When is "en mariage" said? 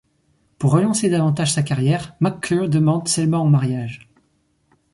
3.37-4.09